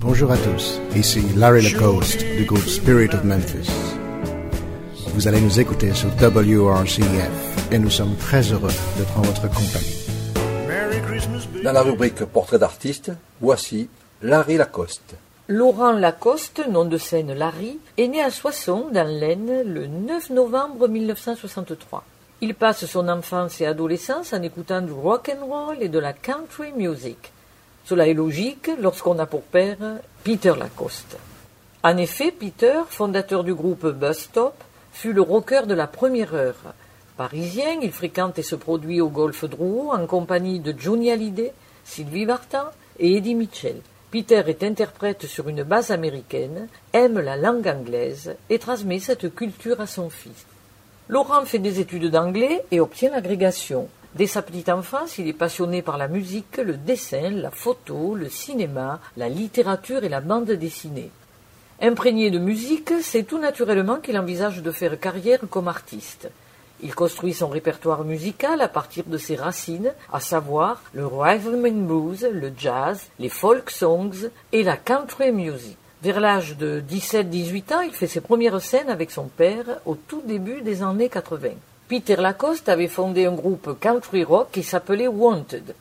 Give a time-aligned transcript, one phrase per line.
[0.00, 3.70] Bonjour à tous, ici Larry Lacoste du groupe Spirit of Memphis.
[5.14, 9.96] Vous allez nous écouter sur WRCF et nous sommes très heureux de prendre votre compagnie.
[11.62, 13.88] Dans la rubrique Portrait d'artiste, voici
[14.22, 15.14] Larry Lacoste.
[15.48, 20.88] Laurent Lacoste, nom de scène Larry, est né à Soissons, dans l'Aisne, le 9 novembre
[20.88, 22.04] 1963.
[22.40, 26.12] Il passe son enfance et adolescence en écoutant du rock and roll et de la
[26.12, 27.31] country music.
[27.84, 29.76] Cela est logique lorsqu'on a pour père
[30.22, 31.16] Peter Lacoste.
[31.82, 34.54] En effet, Peter, fondateur du groupe Bus Stop,
[34.92, 36.74] fut le rocker de la première heure.
[37.16, 41.52] Parisien, il fréquente et se produit au Golf Drouot en compagnie de Johnny Hallyday,
[41.84, 42.66] Sylvie Vartan
[43.00, 43.80] et Eddie Mitchell.
[44.12, 49.80] Peter est interprète sur une base américaine, aime la langue anglaise et transmet cette culture
[49.80, 50.46] à son fils.
[51.08, 53.88] Laurent fait des études d'anglais et obtient l'agrégation.
[54.14, 58.28] Dès sa petite enfance, il est passionné par la musique, le dessin, la photo, le
[58.28, 61.10] cinéma, la littérature et la bande dessinée.
[61.80, 66.28] Imprégné de musique, c'est tout naturellement qu'il envisage de faire carrière comme artiste.
[66.82, 71.86] Il construit son répertoire musical à partir de ses racines, à savoir le rhythm and
[71.86, 75.78] blues, le jazz, les folk songs et la country music.
[76.02, 80.20] Vers l'âge de 17-18 ans, il fait ses premières scènes avec son père au tout
[80.26, 81.50] début des années 80.
[81.92, 85.74] Peter Lacoste avait fondé un groupe country rock qui s'appelait Wanted.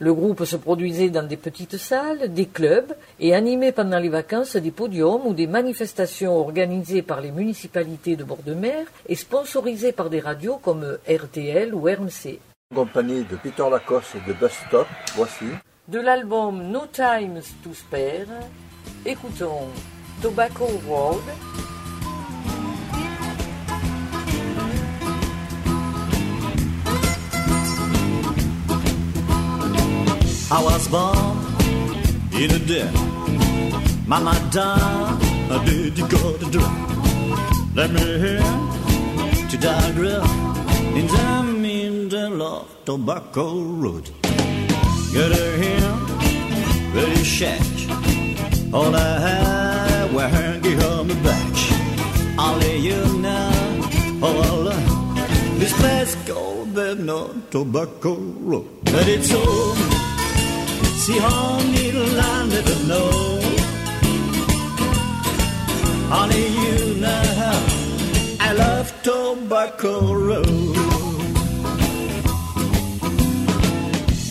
[0.00, 4.56] Le groupe se produisait dans des petites salles, des clubs, et animait pendant les vacances
[4.56, 9.92] des podiums ou des manifestations organisées par les municipalités de bord de mer et sponsorisées
[9.92, 12.40] par des radios comme RTL ou RMC.
[12.74, 15.44] compagnie de Peter Lacoste et de Stop, voici.
[15.86, 18.36] De l'album No Times to Spare,
[19.06, 19.68] écoutons
[20.22, 21.61] Tobacco World.
[30.54, 31.38] I was born
[32.42, 32.92] in a den.
[34.06, 36.74] Mama died, did you go to drink?
[37.74, 38.44] Let me hear.
[39.48, 40.22] to die grill.
[40.98, 43.46] And I'm in the love tobacco
[43.82, 44.10] road.
[45.14, 45.94] Get her here,
[46.98, 47.62] very shack.
[48.74, 51.54] All I have, were are hanging on the back.
[52.38, 53.54] I'll let you now,
[54.26, 54.36] oh,
[54.68, 54.80] i uh,
[55.58, 57.20] This place called the no
[57.50, 58.16] tobacco
[58.50, 58.66] road.
[58.84, 60.00] But it's all.
[61.06, 63.10] See how needle I never know.
[66.14, 67.60] Honey, you know how
[68.46, 70.74] I love Tobacco Road.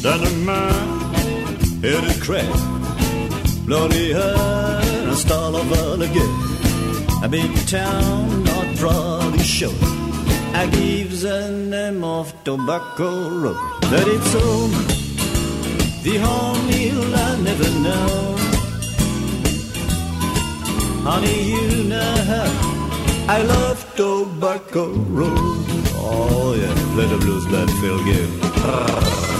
[0.06, 0.88] Down a man,
[1.92, 2.56] a crack.
[3.68, 6.34] Lonely heart, and stall of all again.
[7.22, 9.74] A big town, not probably show.
[10.62, 13.10] I give the name of Tobacco
[13.42, 13.60] Road.
[13.92, 15.00] That it's home.
[16.03, 18.35] The only I'll never know.
[21.07, 25.38] Honey, you know I love tobacco road.
[25.38, 29.31] Oh yeah, play the blues, man, Phil Gill.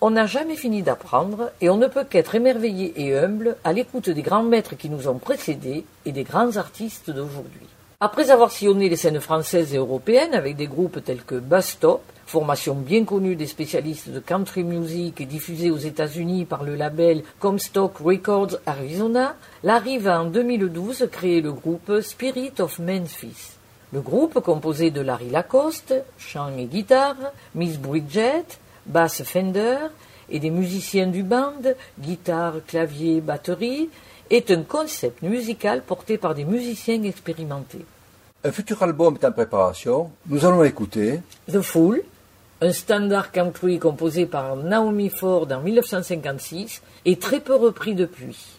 [0.00, 4.08] On n'a jamais fini d'apprendre et on ne peut qu'être émerveillé et humble à l'écoute
[4.08, 7.68] des grands maîtres qui nous ont précédés et des grands artistes d'aujourd'hui.
[8.06, 12.74] Après avoir sillonné les scènes françaises et européennes avec des groupes tels que Bastop, formation
[12.74, 17.96] bien connue des spécialistes de country music et diffusée aux États-Unis par le label Comstock
[18.04, 23.52] Records Arizona, Larry va en 2012 créer le groupe Spirit of Memphis.
[23.94, 27.16] Le groupe, composé de Larry Lacoste, chant et guitare,
[27.54, 28.44] Miss Bridget,
[28.84, 29.78] basse Fender
[30.28, 31.54] et des musiciens du band,
[31.98, 33.88] guitare, clavier, batterie,
[34.28, 37.84] est un concept musical porté par des musiciens expérimentés.
[38.46, 40.12] Un futur album est en préparation.
[40.26, 41.20] Nous allons écouter
[41.50, 42.02] The Fool,
[42.60, 48.58] un standard country composé par Naomi Ford en 1956 et très peu repris depuis.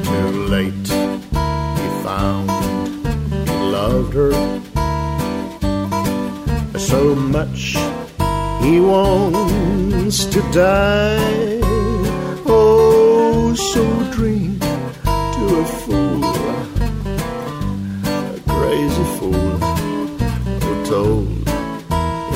[0.03, 0.89] Too late,
[1.79, 2.51] he found
[3.49, 4.33] he loved her
[6.79, 7.61] so much
[8.63, 11.59] he wants to die.
[12.45, 13.83] Oh, so
[14.13, 14.63] drink
[15.59, 16.69] a fool, a
[18.47, 19.57] crazy fool,
[20.63, 21.27] who told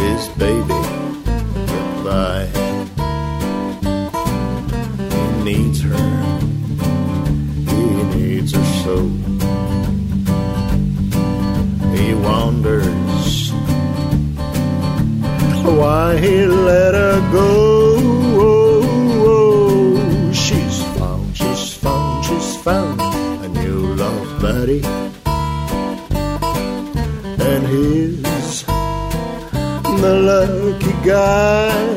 [0.01, 0.81] his baby
[1.71, 2.49] goodbye.
[5.09, 6.09] He needs her,
[7.69, 7.81] he
[8.17, 8.97] needs her so.
[11.97, 13.53] He wonders
[15.81, 17.72] why he let her go.
[31.03, 31.92] guy.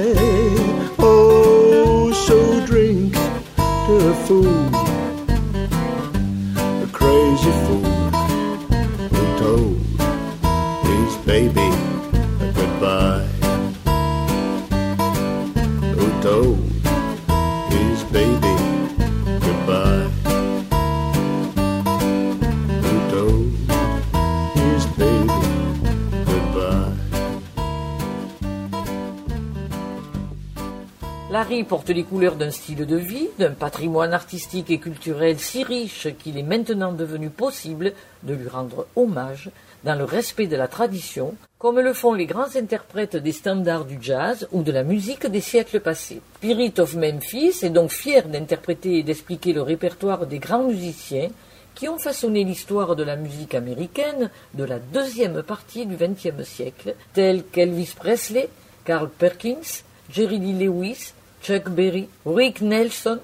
[31.66, 36.38] porte les couleurs d'un style de vie, d'un patrimoine artistique et culturel si riche qu'il
[36.38, 37.92] est maintenant devenu possible
[38.22, 39.50] de lui rendre hommage
[39.84, 43.98] dans le respect de la tradition, comme le font les grands interprètes des standards du
[44.00, 46.20] jazz ou de la musique des siècles passés.
[46.36, 51.28] Spirit of Memphis est donc fier d'interpréter et d'expliquer le répertoire des grands musiciens
[51.74, 56.94] qui ont façonné l'histoire de la musique américaine de la deuxième partie du XXe siècle,
[57.12, 58.48] tels qu'Elvis Presley,
[58.84, 61.12] Carl Perkins, Jerry Lee Lewis,
[61.46, 63.20] Chuck Berry, Rick Nelson,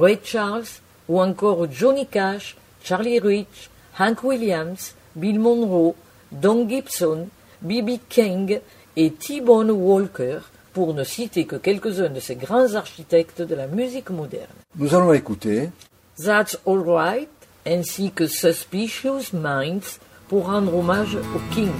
[0.00, 3.68] Ray Charles ou encore Johnny Cash, Charlie Rich,
[3.98, 5.96] Hank Williams, Bill Monroe,
[6.30, 7.26] Don Gibson,
[7.60, 8.00] B.B.
[8.08, 8.60] King
[8.96, 10.38] et T-Bone Walker,
[10.72, 14.46] pour ne citer que quelques-uns de ces grands architectes de la musique moderne.
[14.76, 15.70] Nous allons écouter
[16.16, 17.28] That's All Right
[17.66, 19.98] ainsi que Suspicious Minds
[20.28, 21.72] pour rendre hommage au King.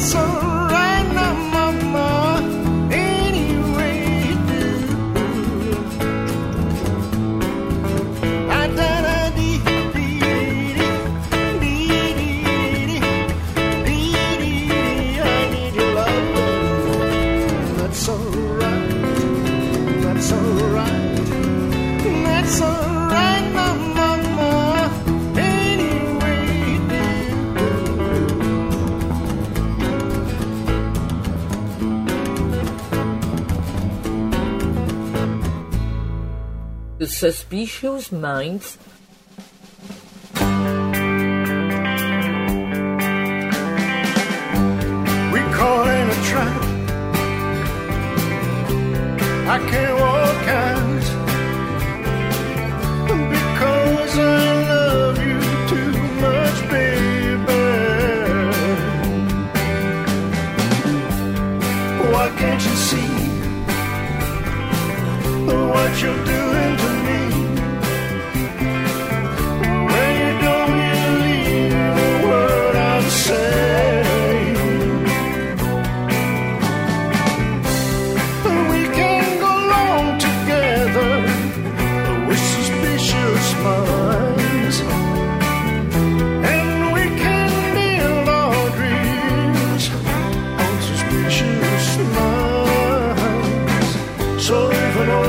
[0.00, 0.39] so
[37.20, 38.78] suspicious minds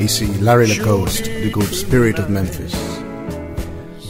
[0.04, 2.76] Ici Larry Lacoste du groupe Spirit of Memphis.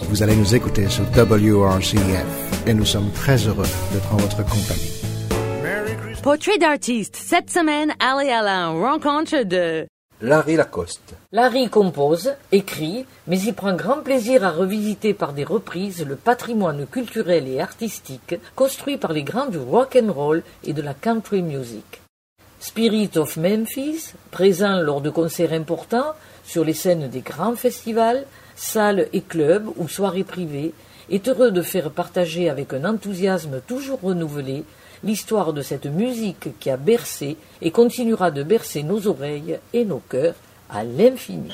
[0.09, 6.19] Vous allez nous écouter sur WRCF et nous sommes très heureux de prendre votre compagnie.
[6.23, 9.85] Portrait d'artiste, cette semaine, allez à la rencontre de
[10.19, 11.13] Larry Lacoste.
[11.31, 16.87] Larry compose, écrit, mais il prend grand plaisir à revisiter par des reprises le patrimoine
[16.87, 21.43] culturel et artistique construit par les grands du rock and roll et de la country
[21.43, 21.99] music.
[22.63, 26.13] Spirit of Memphis, présent lors de concerts importants
[26.45, 28.23] sur les scènes des grands festivals,
[28.55, 30.71] salles et clubs ou soirées privées,
[31.11, 34.63] est heureux de faire partager avec un enthousiasme toujours renouvelé
[35.03, 40.01] l'histoire de cette musique qui a bercé et continuera de bercer nos oreilles et nos
[40.09, 40.35] cœurs
[40.69, 41.51] à l'infini.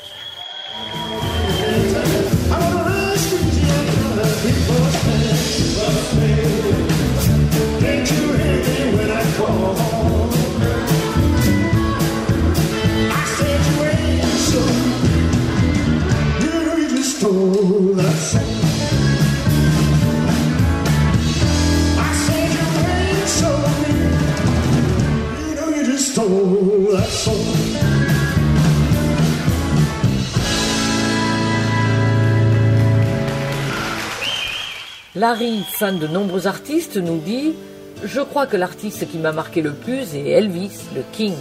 [35.16, 37.52] Larry, fan de nombreux artistes, nous dit
[38.02, 41.34] Je crois que l'artiste qui m'a marqué le plus est Elvis, le King.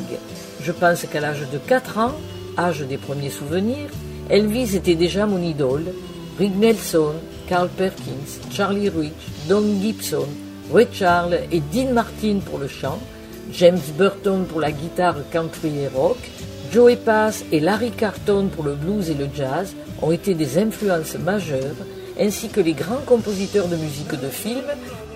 [0.61, 2.11] Je pense qu'à l'âge de 4 ans,
[2.57, 3.87] âge des premiers souvenirs,
[4.29, 5.85] Elvis était déjà mon idole.
[6.37, 7.13] Rick Nelson,
[7.47, 9.13] Carl Perkins, Charlie Rich,
[9.49, 10.27] Don Gibson,
[10.73, 12.99] Ray Charles et Dean Martin pour le chant,
[13.51, 16.17] James Burton pour la guitare country et rock,
[16.71, 21.17] Joe Pass et Larry Carton pour le blues et le jazz ont été des influences
[21.17, 21.75] majeures,
[22.19, 24.61] ainsi que les grands compositeurs de musique de film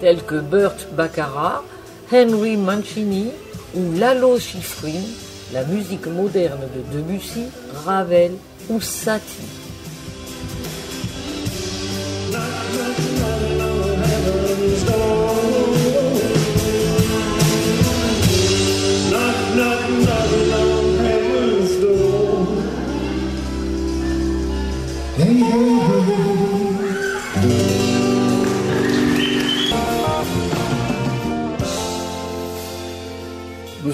[0.01, 1.63] tels que Burt Baccarat,
[2.11, 3.27] Henry Mancini
[3.75, 5.01] ou Lalo Schifrin,
[5.53, 7.43] la musique moderne de Debussy,
[7.85, 8.31] Ravel,
[8.69, 8.77] nous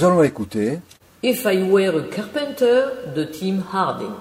[0.06, 0.80] allons écouter
[1.24, 2.82] If I Were a Carpenter
[3.16, 4.14] de Tim Harding.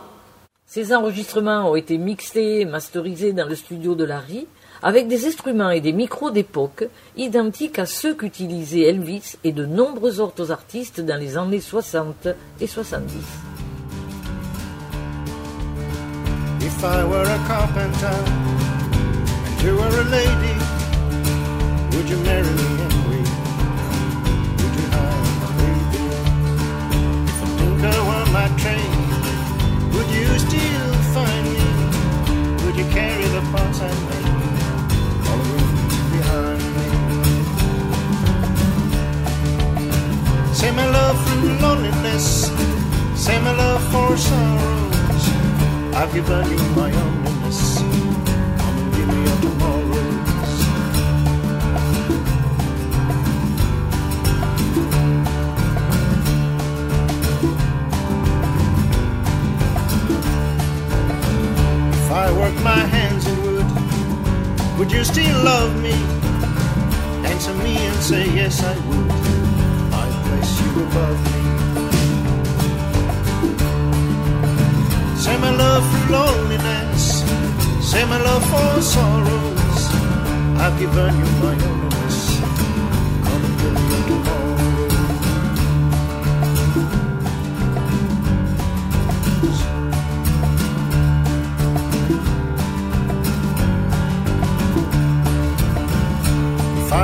[0.70, 4.46] Ces enregistrements ont été mixés et masterisés dans le studio de Larry
[4.82, 6.84] avec des instruments et des micros d'époque
[7.16, 12.28] identiques à ceux qu'utilisaient Elvis et de nombreux autres artistes dans les années 60
[12.60, 13.14] et 70.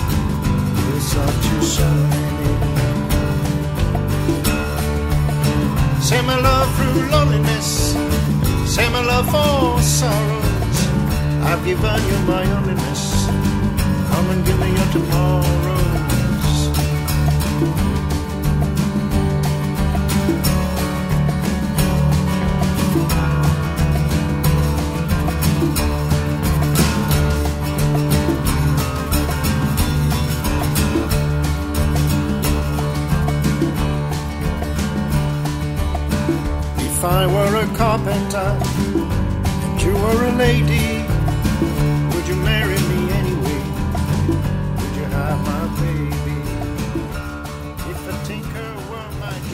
[0.85, 2.57] with such a shining?
[6.09, 7.69] Say my love through loneliness,
[8.75, 10.77] say my love for sorrows.
[11.49, 13.01] I've given you my loneliness.
[14.11, 15.76] come and give me your tomorrow.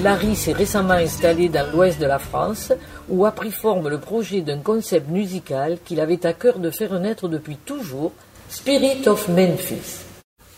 [0.04, 2.73] Larry s'est récemment installé dans l'ouest de la France
[3.10, 6.99] où a pris forme le projet d'un concept musical qu'il avait à cœur de faire
[6.99, 8.12] naître depuis toujours,
[8.49, 10.02] Spirit of Memphis.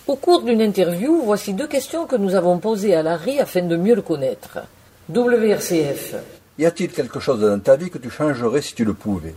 [0.08, 3.76] Au cours d'une interview, voici deux questions que nous avons posées à Larry afin de
[3.78, 4.60] mieux le connaître.
[5.08, 6.16] WRCF,
[6.58, 9.36] y a-t-il quelque chose dans ta vie que tu changerais si tu le pouvais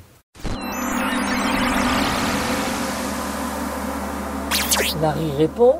[5.00, 5.74] Marie répond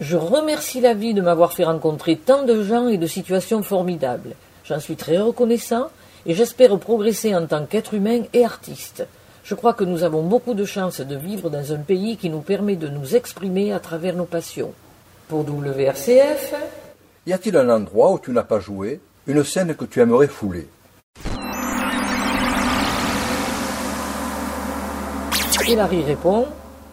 [0.00, 4.34] Je remercie la vie de m'avoir fait rencontrer tant de gens et de situations formidables.
[4.64, 5.90] J'en suis très reconnaissant
[6.26, 9.06] et j'espère progresser en tant qu'être humain et artiste.
[9.44, 12.42] Je crois que nous avons beaucoup de chance de vivre dans un pays qui nous
[12.42, 14.72] permet de nous exprimer à travers nos passions.
[15.28, 16.52] Pour WRCF,
[17.28, 20.66] y a-t-il un endroit où tu n'as pas joué une scène que tu aimerais fouler.
[25.66, 26.46] Hilary répond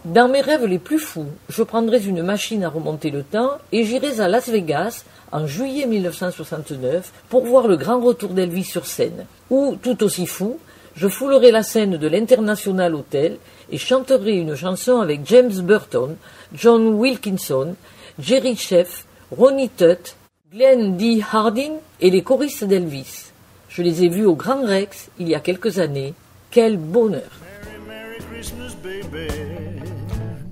[0.03, 3.85] Dans mes rêves les plus fous, je prendrais une machine à remonter le temps et
[3.85, 9.25] j'irais à Las Vegas en juillet 1969 pour voir le grand retour d'Elvis sur scène.
[9.49, 10.59] Ou, tout aussi fou,
[10.97, 13.37] je foulerai la scène de l'International Hotel
[13.71, 16.17] et chanterai une chanson avec James Burton,
[16.53, 17.75] John Wilkinson,
[18.19, 20.17] Jerry chef Ronnie Tutt,
[20.53, 21.23] Glenn D.
[21.31, 23.31] Harding et les choristes d'Elvis.
[23.69, 26.13] Je les ai vus au Grand Rex il y a quelques années.
[26.51, 27.23] Quel bonheur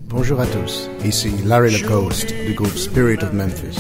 [0.07, 3.79] Bonjour à tous, ici Larry Lacoste du groupe Spirit of Memphis.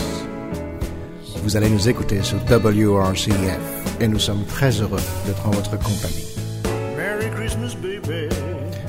[1.43, 6.27] Vous allez nous écouter sur WRCF et nous sommes très heureux d'être en votre compagnie.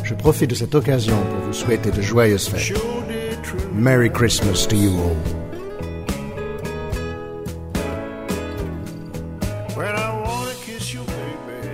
[0.02, 2.76] Je profite de cette occasion pour vous souhaiter de joyeuses fêtes.
[3.74, 5.42] Merry Christmas to you all.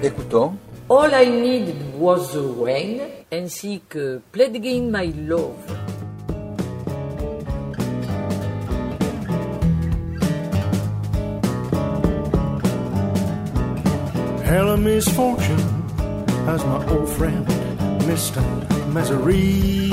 [0.03, 0.55] Écoutons.
[0.89, 5.53] All I Needed Was the Rain, ainsi que plead Again My Love.
[14.45, 15.61] Hello, misfortune,
[16.49, 17.47] as my old friend,
[18.07, 18.41] Mr.
[18.95, 19.93] Misery.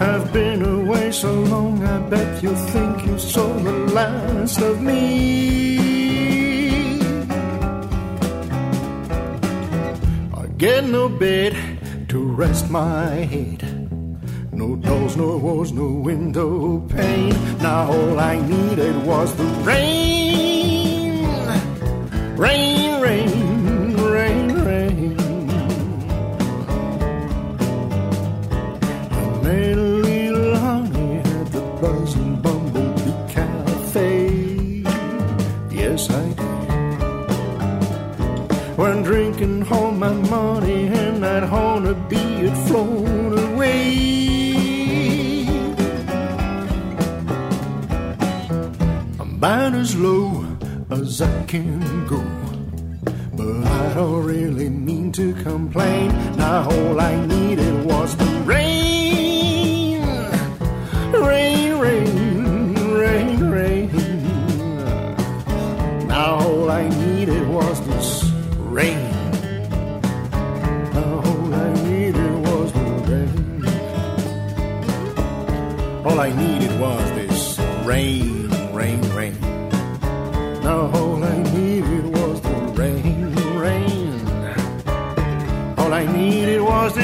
[0.00, 5.97] I've been away so long, I bet you think you saw the last of me.
[10.58, 11.54] get no bed
[12.08, 13.62] to rest my head.
[14.52, 17.30] No doors, no walls, no window pane.
[17.62, 21.26] Now all I needed was the rain,
[22.36, 23.37] rain, rain.
[38.78, 41.50] When drinking all my money and that
[42.08, 43.96] be had flown away.
[49.18, 50.44] I'm about as low
[50.90, 52.22] as I can go.
[53.36, 56.10] But I don't really mean to complain.
[56.36, 58.37] Now all I needed was the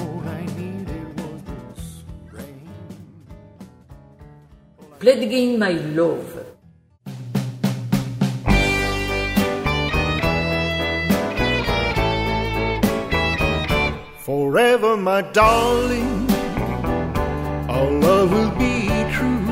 [5.66, 6.26] my love.
[14.26, 16.31] Forever, my darling
[17.72, 18.76] our love will be
[19.18, 19.44] true,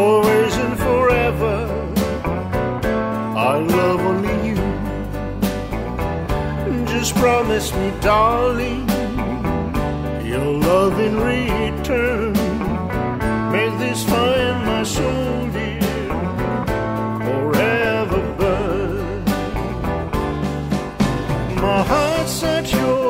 [0.00, 1.56] always and forever.
[3.50, 4.60] I love only you.
[6.86, 8.88] Just promise me, darling,
[10.30, 12.32] your love in return.
[13.54, 15.82] May this fire in my soul, dear,
[17.26, 19.24] forever burn.
[21.66, 23.05] My heart's at your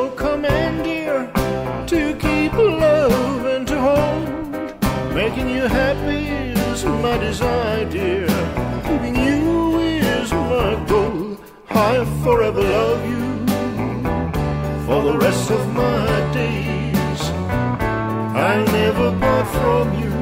[5.37, 6.27] Making you happy
[6.73, 8.27] is my desire, dear.
[8.87, 11.37] Keeping you is my goal.
[11.69, 13.47] I forever love you
[14.87, 17.21] for the rest of my days.
[18.49, 20.16] I'll never part from you.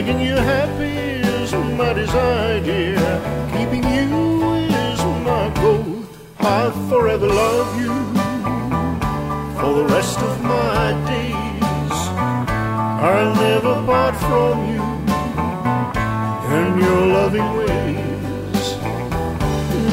[0.00, 0.94] Making you happy
[1.42, 2.58] is my desire.
[3.52, 4.52] Keeping you
[4.88, 6.04] is my goal.
[6.38, 7.92] I'll forever love you
[9.60, 11.98] for the rest of my days.
[13.10, 14.80] I'll never part from you
[16.56, 18.62] and your loving ways.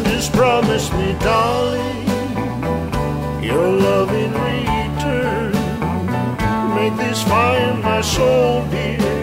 [0.05, 2.05] Just promise me, darling,
[3.43, 5.51] your love in return.
[6.77, 9.16] Make this fire in my soul, dear.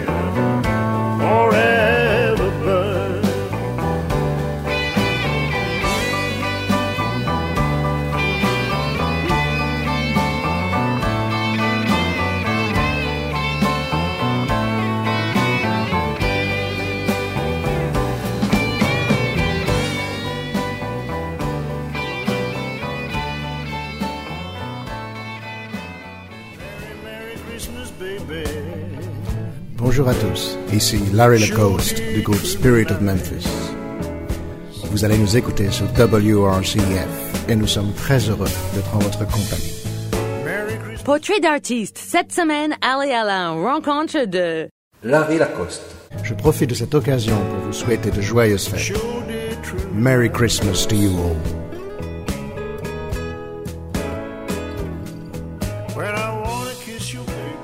[29.97, 33.47] Bonjour à tous, ici Larry Lacoste du groupe Spirit of Memphis.
[34.91, 41.01] Vous allez nous écouter sur WRCF et nous sommes très heureux de prendre votre compagnie.
[41.05, 44.67] Portrait d'artiste, cette semaine, allez à rencontre de
[45.01, 45.81] Larry Lacoste.
[46.25, 48.99] Je profite de cette occasion pour vous souhaiter de joyeuses fêtes.
[49.93, 51.35] Merry Christmas to you all.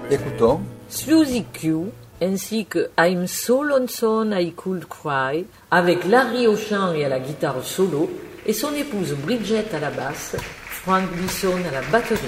[0.10, 1.76] Écoutons Suzy Q
[2.22, 7.20] ainsi que I'm So Lonesome I Could Cry, avec Larry au chant et à la
[7.20, 8.10] guitare solo,
[8.46, 10.36] et son épouse Bridget à la basse,
[10.68, 12.20] Frank Bisson à la batterie.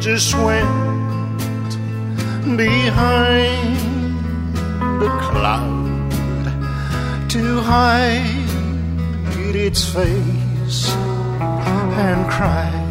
[0.00, 1.78] just went
[2.56, 3.78] behind
[5.02, 6.46] the cloud
[7.30, 8.46] to hide
[9.66, 10.92] its face
[11.94, 12.81] and cry.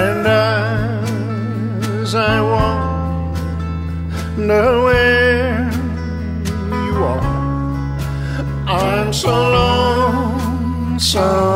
[0.00, 5.70] And as I wonder where
[6.86, 7.26] you are,
[8.80, 11.49] I'm so lonesome.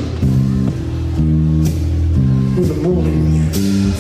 [2.59, 3.49] In the morning,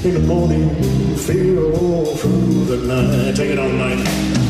[0.08, 0.70] in the morning,
[1.16, 3.34] fever all through the night.
[3.36, 4.43] Take it all night.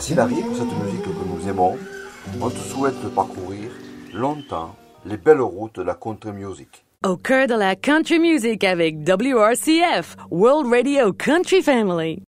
[0.08, 1.78] Merci Larry pour cette musique que nous aimons.
[2.40, 3.72] On te souhaite parcourir
[4.14, 6.86] longtemps les belles routes de la country music.
[7.04, 12.25] Au cœur de la country music avec WRCF, World Radio Country Family.